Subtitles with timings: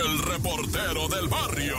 [0.00, 1.76] el reportero del barrio.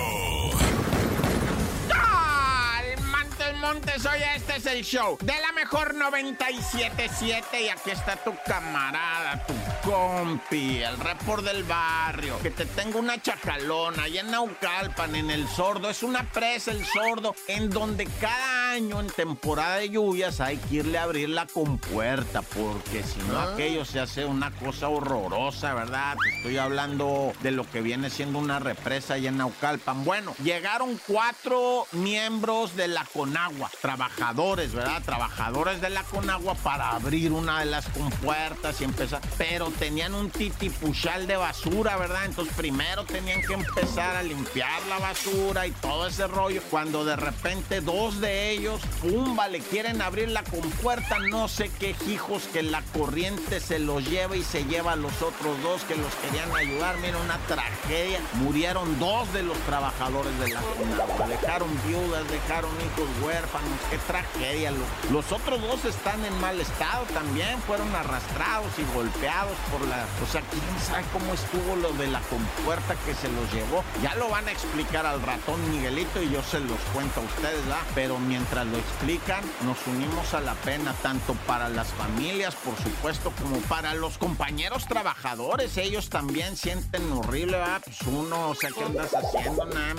[3.07, 9.45] Montes, Montes, este es el show de la mejor 977 y aquí está tu camarada,
[9.47, 9.53] tu
[9.89, 15.47] compi, el report del barrio, que te tengo una chacalona allá en Naucalpan, en el
[15.47, 20.57] sordo, es una presa el sordo, en donde cada año en temporada de lluvias hay
[20.57, 25.75] que irle a abrir la compuerta, porque si no aquello se hace una cosa horrorosa,
[25.75, 26.17] ¿verdad?
[26.23, 30.03] Te estoy hablando de lo que viene siendo una represa allá en Naucalpan.
[30.03, 35.03] Bueno, llegaron cuatro miembros de la Conagua, trabajadores, ¿verdad?
[35.03, 40.31] Trabajadores de la Conagua para abrir una de las compuertas y empezar, pero tenían un
[40.31, 42.25] titipuchal de basura, ¿verdad?
[42.25, 47.15] Entonces primero tenían que empezar a limpiar la basura y todo ese rollo, cuando de
[47.15, 48.62] repente dos de ellos,
[49.01, 54.07] pumba, le quieren abrir la compuerta, no sé qué hijos que la corriente se los
[54.09, 58.19] lleva y se lleva a los otros dos que los querían ayudar, mira, una tragedia,
[58.35, 64.71] murieron dos de los trabajadores de la Conagua, dejaron viudas, dejaron hijos huérfanos, qué tragedia,
[64.71, 70.05] los, los otros dos están en mal estado también, fueron arrastrados y golpeados por la...
[70.23, 73.83] O sea, quién sabe cómo estuvo lo de la compuerta que se los llevó.
[74.01, 77.63] Ya lo van a explicar al ratón Miguelito y yo se los cuento a ustedes,
[77.65, 77.81] ¿verdad?
[77.95, 83.33] Pero mientras lo explican, nos unimos a la pena, tanto para las familias, por supuesto,
[83.41, 85.75] como para los compañeros trabajadores.
[85.77, 87.81] Ellos también sienten horrible, ¿verdad?
[87.83, 89.65] Pues uno, o sea, ¿qué andas haciendo?
[89.65, 89.95] Nada.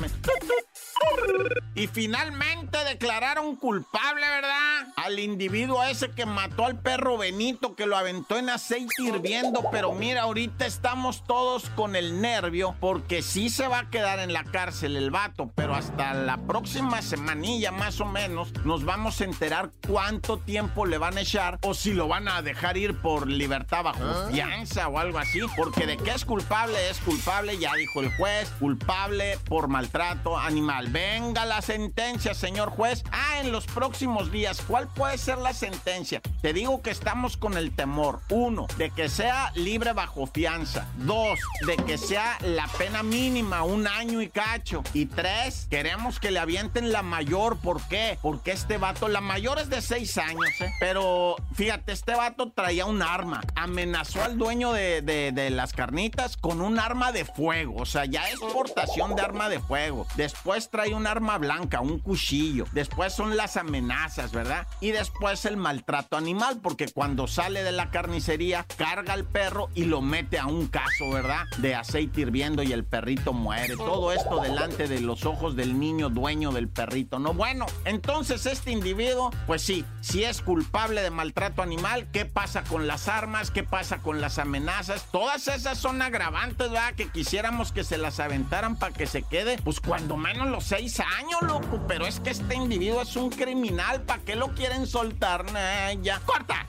[1.77, 4.87] Y finalmente declararon culpable, ¿verdad?
[4.97, 9.65] Al individuo ese que mató al perro Benito, que lo aventó en aceite hirviendo.
[9.73, 14.33] Pero mira, ahorita estamos todos con el nervio, porque sí se va a quedar en
[14.33, 19.25] la cárcel el vato, pero hasta la próxima semanilla más o menos nos vamos a
[19.25, 23.27] enterar cuánto tiempo le van a echar o si lo van a dejar ir por
[23.27, 25.41] libertad bajo fianza o algo así.
[25.57, 30.94] Porque de qué es culpable, es culpable, ya dijo el juez, culpable por maltrato animal.
[30.95, 33.03] Venga la sentencia, señor juez.
[33.11, 36.23] Ah, en los próximos días, ¿cuál puede ser la sentencia?
[36.41, 38.21] Te digo que estamos con el temor.
[38.31, 40.87] Uno, de que sea libre bajo fianza.
[40.99, 44.85] Dos, de que sea la pena mínima, un año y cacho.
[44.93, 47.59] Y tres, queremos que le avienten la mayor.
[47.59, 48.17] ¿Por qué?
[48.23, 50.71] Porque este vato, la mayor es de seis años, ¿eh?
[50.79, 53.41] Pero fíjate, este vato traía un arma.
[53.57, 57.79] Amenazó al dueño de, de, las carnitas con un arma de fuego.
[57.79, 60.07] O sea, ya es portación de arma de fuego.
[60.15, 62.67] Después trae un arma blanca, un cuchillo.
[62.73, 64.67] Después son las amenazas, ¿verdad?
[64.81, 69.85] Y después el maltrato animal, porque cuando sale de la carnicería, carga al perro y
[69.85, 71.47] lo mete a un caso, ¿verdad?
[71.59, 73.77] De aceite hirviendo y el perrito muere.
[73.77, 77.19] Todo esto delante de los ojos del niño dueño del perrito.
[77.19, 82.63] No, bueno, entonces este individuo, pues sí, si es culpable de maltrato animal, ¿qué pasa
[82.63, 83.51] con las armas?
[83.51, 85.07] ¿Qué pasa con las amenazas?
[85.11, 86.95] Todas esas son agravantes, ¿verdad?
[86.95, 90.99] Que quisiéramos que se las aventaran para que se quede, pues cuando menos los seis
[91.01, 91.81] años, loco.
[91.87, 95.45] Pero es que este individuo es un criminal, ¿para qué lo quieren soltar?
[95.53, 96.21] Nah, ya.
[96.21, 96.67] ¡Corta!